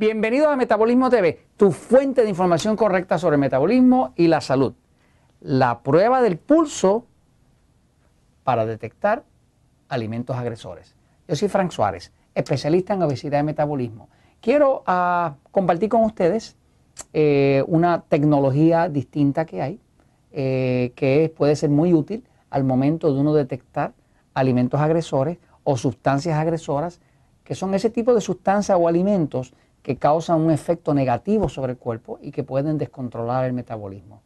[0.00, 4.72] Bienvenidos a Metabolismo TV, tu fuente de información correcta sobre el metabolismo y la salud.
[5.42, 7.04] La prueba del pulso
[8.42, 9.24] para detectar
[9.90, 10.94] alimentos agresores.
[11.28, 14.08] Yo soy Frank Suárez, especialista en obesidad y metabolismo.
[14.40, 16.56] Quiero ah, compartir con ustedes
[17.12, 19.80] eh, una tecnología distinta que hay,
[20.32, 23.92] eh, que puede ser muy útil al momento de uno detectar
[24.32, 27.02] alimentos agresores o sustancias agresoras,
[27.44, 29.52] que son ese tipo de sustancias o alimentos
[29.82, 34.22] que causan un efecto negativo sobre el cuerpo y que pueden descontrolar el metabolismo.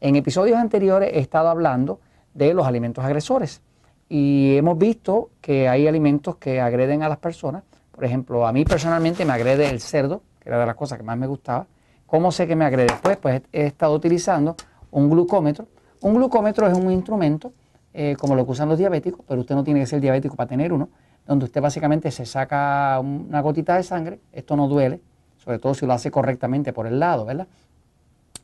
[0.00, 2.00] En episodios anteriores he estado hablando
[2.34, 3.62] de los alimentos agresores
[4.08, 7.62] y hemos visto que hay alimentos que agreden a las personas.
[7.90, 11.04] Por ejemplo, a mí personalmente me agrede el cerdo, que era de las cosas que
[11.04, 11.66] más me gustaba.
[12.06, 12.94] ¿Cómo sé que me agrede?
[13.02, 14.56] Pues, pues he estado utilizando
[14.92, 15.66] un glucómetro.
[16.00, 17.52] Un glucómetro es un instrumento
[17.92, 20.48] eh, como lo que usan los diabéticos, pero usted no tiene que ser diabético para
[20.48, 20.88] tener uno
[21.28, 24.98] donde usted básicamente se saca una gotita de sangre, esto no duele,
[25.36, 27.46] sobre todo si lo hace correctamente por el lado, ¿verdad?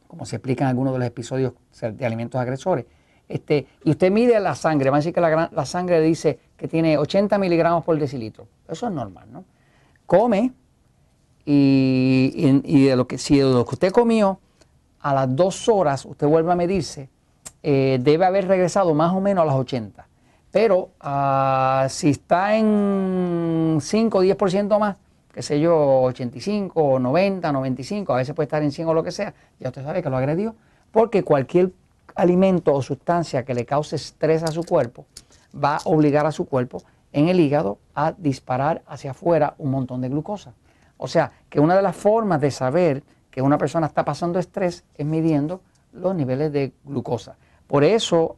[0.06, 2.84] Como se explica en algunos de los episodios de alimentos agresores.
[3.26, 6.98] Este, y usted mide la sangre, va a decir que la, sangre dice que tiene
[6.98, 8.46] 80 miligramos por decilitro.
[8.68, 9.44] Eso es normal, ¿no?
[10.04, 10.52] Come
[11.46, 14.40] y, de lo que, si de lo que usted comió,
[15.00, 17.08] a las dos horas usted vuelve a medirse,
[17.62, 20.06] eh, debe haber regresado más o menos a las 80.
[20.54, 24.96] Pero ah, si está en 5 o 10% más,
[25.32, 29.10] qué sé yo, 85, 90, 95, a veces puede estar en 100 o lo que
[29.10, 30.54] sea, ya usted sabe que lo agredió,
[30.92, 31.72] porque cualquier
[32.14, 35.06] alimento o sustancia que le cause estrés a su cuerpo
[35.52, 36.80] va a obligar a su cuerpo
[37.12, 40.52] en el hígado a disparar hacia afuera un montón de glucosa.
[40.98, 44.84] O sea, que una de las formas de saber que una persona está pasando estrés
[44.94, 47.34] es midiendo los niveles de glucosa.
[47.66, 48.36] Por eso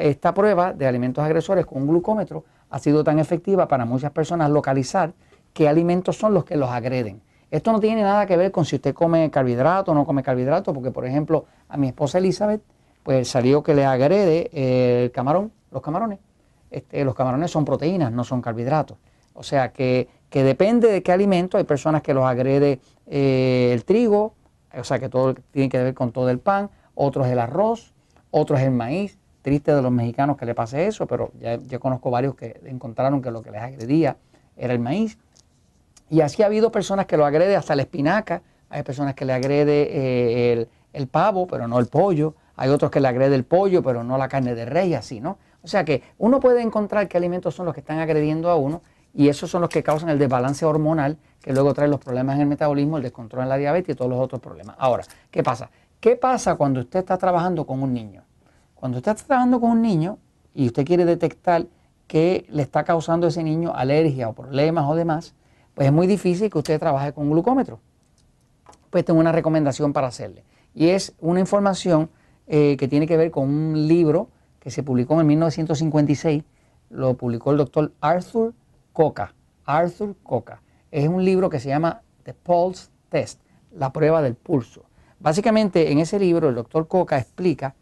[0.00, 4.50] esta prueba de alimentos agresores con un glucómetro ha sido tan efectiva para muchas personas
[4.50, 5.12] localizar
[5.52, 7.20] qué alimentos son los que los agreden.
[7.50, 10.72] Esto no tiene nada que ver con si usted come carbohidrato o no come carbohidrato,
[10.72, 12.62] porque por ejemplo a mi esposa Elizabeth
[13.04, 14.50] pues salió que le agrede
[15.04, 16.18] el camarón, los camarones.
[16.70, 18.96] Este, los camarones son proteínas, no son carbohidratos.
[19.34, 24.34] O sea que, depende de qué alimento, hay personas que los agrede eh, el trigo,
[24.76, 27.93] o sea que todo tiene que ver con todo el pan, otros el arroz,
[28.34, 29.16] otro es el maíz.
[29.42, 33.22] Triste de los mexicanos que le pase eso, pero ya, yo conozco varios que encontraron
[33.22, 34.16] que lo que les agredía
[34.56, 35.18] era el maíz.
[36.10, 39.32] Y así ha habido personas que lo agrede hasta la espinaca, hay personas que le
[39.34, 43.82] agrede eh, el, pavo, pero no el pollo, hay otros que le agrede el pollo,
[43.82, 45.38] pero no la carne de rey, así, ¿no?
[45.62, 48.82] O sea que uno puede encontrar qué alimentos son los que están agrediendo a uno
[49.14, 52.42] y esos son los que causan el desbalance hormonal que luego trae los problemas en
[52.42, 54.76] el metabolismo, el descontrol en la diabetes y todos los otros problemas.
[54.78, 55.70] Ahora, ¿qué pasa?
[56.04, 58.24] ¿Qué pasa cuando usted está trabajando con un niño?
[58.74, 60.18] Cuando usted está trabajando con un niño
[60.52, 61.66] y usted quiere detectar
[62.06, 65.34] qué le está causando a ese niño alergia o problemas o demás,
[65.72, 67.80] pues es muy difícil que usted trabaje con un glucómetro.
[68.90, 70.44] Pues tengo una recomendación para hacerle.
[70.74, 72.10] Y es una información
[72.48, 74.28] eh, que tiene que ver con un libro
[74.60, 76.44] que se publicó en 1956.
[76.90, 78.52] Lo publicó el doctor Arthur
[78.92, 79.32] Coca.
[79.64, 80.60] Arthur Coca.
[80.90, 83.40] Es un libro que se llama The Pulse Test,
[83.72, 84.84] la prueba del pulso.
[85.20, 87.74] Básicamente en ese libro el doctor Coca explica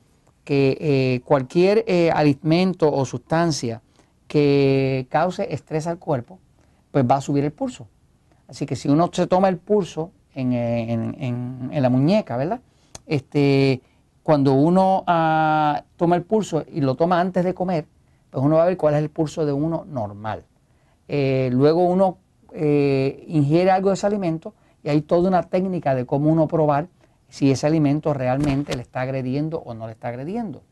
[0.45, 3.81] que eh, cualquier eh, alimento o sustancia
[4.27, 6.39] que cause estrés al cuerpo,
[6.91, 7.87] pues va a subir el pulso.
[8.49, 12.61] Así que si uno se toma el pulso en, eh, la muñeca, ¿verdad?
[13.07, 13.83] Este,
[14.23, 17.87] cuando uno ah, toma el pulso y lo toma antes de comer,
[18.31, 20.45] pues uno va a ver cuál es el pulso de uno normal.
[21.09, 22.19] luego uno
[22.55, 26.89] ingiere algo de ese alimento y hay toda una técnica de cómo uno probar
[27.33, 30.63] si ese alimento realmente le está agrediendo o no le está agrediendo.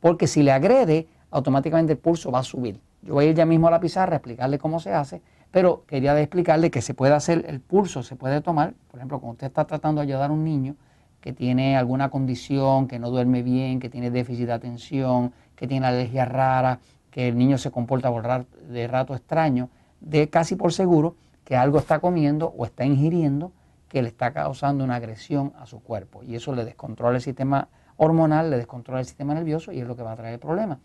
[0.00, 2.80] Porque si le agrede, automáticamente el pulso va a subir.
[3.02, 5.84] Yo voy a ir ya mismo a la pizarra a explicarle cómo se hace, pero
[5.86, 9.46] quería explicarle que se puede hacer el pulso, se puede tomar, por ejemplo, cuando usted
[9.46, 10.74] está tratando de ayudar a un niño
[11.20, 15.86] que tiene alguna condición, que no duerme bien, que tiene déficit de atención, que tiene
[15.86, 16.80] alergia rara,
[17.12, 18.12] que el niño se comporta
[18.68, 19.70] de rato extraño,
[20.00, 21.14] de casi por seguro
[21.44, 23.52] que algo está comiendo o está ingiriendo
[23.88, 27.68] que le está causando una agresión a su cuerpo y eso le descontrola el sistema
[27.96, 30.78] hormonal, le descontrola el sistema nervioso y es lo que va a traer el problema.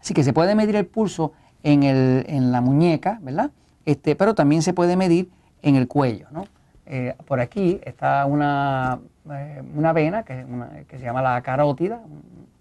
[0.00, 1.32] Así que se puede medir el pulso
[1.62, 3.50] en, el, en la muñeca, ¿verdad?
[3.84, 5.30] Este, pero también se puede medir
[5.62, 6.46] en el cuello, ¿no?
[6.86, 9.00] Eh, por aquí está una,
[9.30, 10.46] eh, una vena que,
[10.88, 12.00] que, se llama la carótida,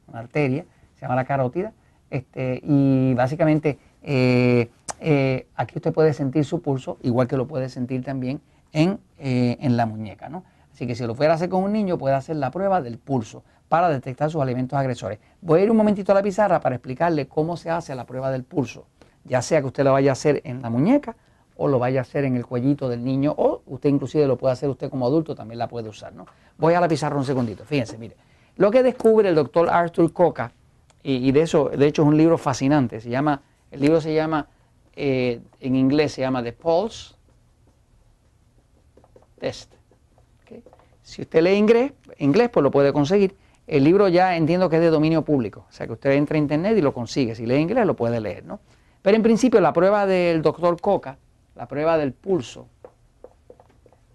[0.07, 0.65] una arteria,
[0.95, 1.73] se llama la carótida,
[2.09, 4.69] este, y básicamente eh,
[5.55, 8.41] aquí usted puede sentir su pulso, igual que lo puede sentir también
[8.75, 10.27] eh, en, la muñeca.
[10.27, 10.43] ¿no?
[10.73, 12.97] Así que si lo fuera a hacer con un niño, puede hacer la prueba del
[12.97, 15.19] pulso para detectar sus alimentos agresores.
[15.41, 18.29] Voy a ir un momentito a la pizarra para explicarle cómo se hace la prueba
[18.31, 18.85] del pulso,
[19.23, 21.15] ya sea que usted lo vaya a hacer en la muñeca
[21.55, 24.51] o lo vaya a hacer en el cuellito del niño, o usted inclusive lo puede
[24.51, 26.13] hacer usted como adulto, también la puede usar.
[26.13, 26.25] ¿no?
[26.57, 28.17] Voy a la pizarra un segundito, fíjense, mire.
[28.57, 30.51] Lo que descubre el doctor Arthur Coca,
[31.01, 33.41] y, de eso, de hecho es un libro fascinante, se llama,
[33.71, 34.47] el libro se llama,
[34.97, 37.14] eh, en inglés se llama The Pulse
[39.39, 39.73] Test.
[41.01, 43.35] Si usted lee inglés, inglés, pues lo puede conseguir.
[43.67, 46.39] El libro ya entiendo que es de dominio público, o sea que usted entra a
[46.39, 47.35] internet y lo consigue.
[47.35, 48.59] Si lee inglés, lo puede leer, ¿no?
[49.01, 51.17] Pero en principio la prueba del doctor Coca,
[51.55, 52.67] la prueba del pulso,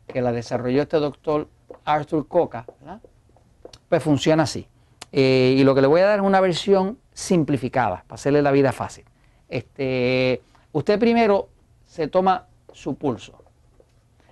[0.09, 1.49] que la desarrolló este doctor
[1.85, 2.67] Arthur Coca,
[3.89, 4.67] pues funciona así.
[5.13, 8.51] Eh, y lo que le voy a dar es una versión simplificada, para hacerle la
[8.51, 9.05] vida fácil.
[9.49, 10.43] Este,
[10.73, 11.49] usted primero
[11.87, 13.43] se toma su pulso.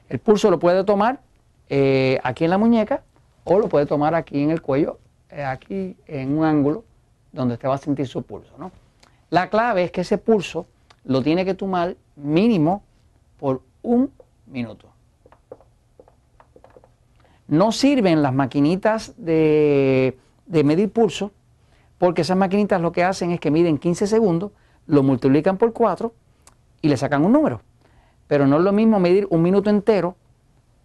[0.08, 1.20] El pulso lo puede tomar
[1.69, 3.02] eh, aquí en la muñeca
[3.44, 4.99] o lo puede tomar aquí en el cuello,
[5.31, 6.84] eh, aquí en un ángulo
[7.32, 8.52] donde usted va a sentir su pulso.
[8.58, 8.72] ¿no?
[9.31, 10.66] La clave es que ese pulso
[11.05, 12.82] lo tiene que tomar mínimo
[13.38, 14.10] por un
[14.46, 14.88] minuto.
[17.46, 21.32] No sirven las maquinitas de, de medir pulso,
[21.96, 24.52] porque esas maquinitas lo que hacen es que miden 15 segundos,
[24.87, 26.12] lo multiplican por 4
[26.82, 27.62] y le sacan un número.
[28.29, 30.17] Pero no es lo mismo medir un minuto entero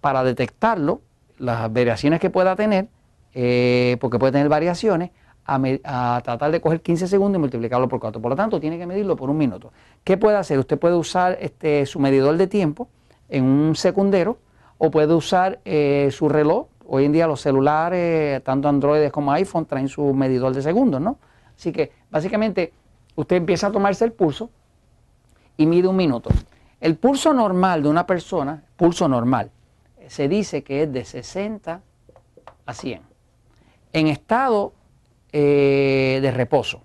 [0.02, 1.02] para detectarlo,
[1.38, 2.88] las variaciones que pueda tener,
[3.34, 5.12] eh, porque puede tener variaciones,
[5.46, 8.22] a, tratar de coger 15 segundos y multiplicarlo por 4.
[8.22, 9.72] Por lo tanto, tiene que medirlo por un minuto.
[10.04, 10.58] ¿Qué puede hacer?
[10.58, 12.88] Usted puede usar este, su medidor de tiempo
[13.30, 14.38] en un secundero
[14.78, 16.68] o puede usar eh, su reloj.
[16.86, 21.18] Hoy en día los celulares, tanto Android como iPhone, traen su medidor de segundos, ¿no?
[21.58, 22.74] Así que básicamente
[23.16, 24.50] usted empieza a tomarse el pulso
[25.58, 26.30] y mide un minuto.
[26.84, 29.52] El pulso normal de una persona, pulso normal,
[30.10, 31.80] se dice que es de 60
[32.66, 33.02] a 100.
[33.94, 34.74] En estado
[35.32, 36.84] eh, de reposo.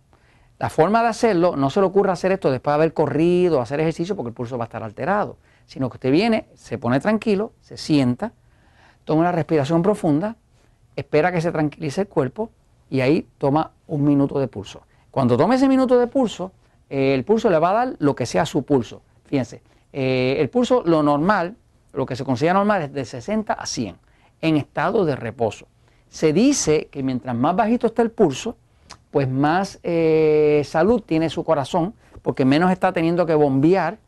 [0.61, 3.81] La forma de hacerlo, no se le ocurra hacer esto después de haber corrido, hacer
[3.81, 5.37] ejercicio, porque el pulso va a estar alterado,
[5.67, 8.31] sino que usted viene, se pone tranquilo, se sienta,
[9.05, 10.37] toma una respiración profunda,
[10.95, 12.51] espera que se tranquilice el cuerpo
[12.89, 14.83] y ahí toma un minuto de pulso.
[15.11, 16.53] Cuando tome ese minuto de pulso,
[16.89, 19.03] eh, el pulso le va a dar lo que sea su pulso.
[19.25, 19.61] Fíjense,
[19.93, 21.57] eh, el pulso, lo normal,
[21.93, 23.97] lo que se considera normal es de 60 a 100
[24.41, 25.67] en estado de reposo.
[26.09, 28.57] Se dice que mientras más bajito está el pulso,
[29.11, 33.99] pues más eh, salud tiene su corazón, porque menos está teniendo que bombear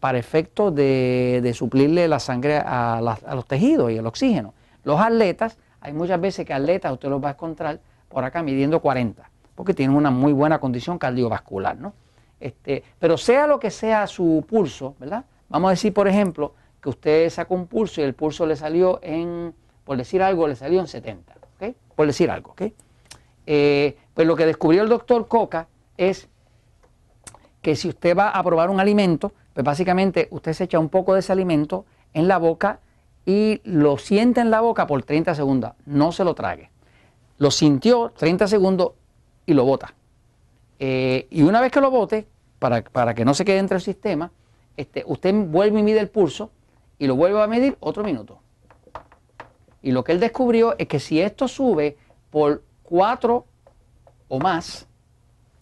[0.00, 3.00] para efecto de, suplirle la sangre a,
[3.34, 4.54] los tejidos y el oxígeno.
[4.84, 8.80] Los atletas, hay muchas veces que atletas usted los va a encontrar por acá midiendo
[8.80, 11.92] 40, porque tienen una muy buena condición cardiovascular, ¿no?
[12.38, 15.24] Este, pero sea lo que sea su pulso, ¿verdad?
[15.48, 19.00] Vamos a decir, por ejemplo, que usted sacó un pulso y el pulso le salió
[19.02, 19.54] en,
[19.84, 21.36] por decir algo, le salió en 70
[21.96, 22.52] por decir algo.
[22.52, 22.74] ¿okay?
[23.46, 25.66] Eh, pues lo que descubrió el doctor Coca
[25.96, 26.28] es
[27.62, 31.14] que si usted va a probar un alimento, pues básicamente usted se echa un poco
[31.14, 32.78] de ese alimento en la boca
[33.24, 36.70] y lo siente en la boca por 30 segundos, no se lo trague.
[37.38, 38.92] Lo sintió 30 segundos
[39.46, 39.94] y lo bota.
[40.78, 42.26] Eh, y una vez que lo bote,
[42.58, 44.30] para, para, que no se quede entre el sistema,
[44.76, 46.50] este, usted vuelve y mide el pulso
[46.98, 48.38] y lo vuelve a medir otro minuto.
[49.82, 51.96] Y lo que él descubrió es que si esto sube
[52.30, 53.44] por 4
[54.28, 54.86] o más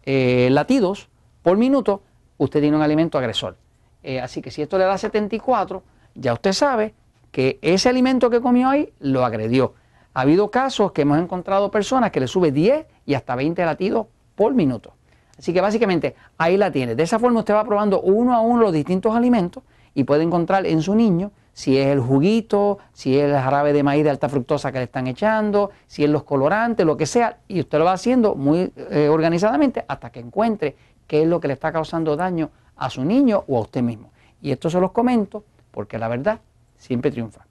[0.05, 1.09] eh, latidos
[1.43, 2.03] por minuto,
[2.39, 3.57] usted tiene un alimento agresor.
[4.03, 5.83] Eh, así que si esto le da 74,
[6.15, 6.95] ya usted sabe
[7.31, 9.75] que ese alimento que comió ahí lo agredió.
[10.13, 14.07] Ha habido casos que hemos encontrado personas que le sube 10 y hasta 20 latidos
[14.37, 14.95] por minuto.
[15.39, 16.95] Así que básicamente ahí la tiene.
[16.95, 19.63] De esa forma usted va probando uno a uno los distintos alimentos
[19.95, 23.83] y puede encontrar en su niño si es el juguito, si es el jarabe de
[23.83, 27.39] maíz de alta fructosa que le están echando, si es los colorantes, lo que sea,
[27.47, 30.77] y usted lo va haciendo muy eh, organizadamente hasta que encuentre
[31.07, 34.11] qué es lo que le está causando daño a su niño o a usted mismo.
[34.43, 36.41] Y esto se los comento porque la verdad
[36.77, 37.47] siempre triunfa.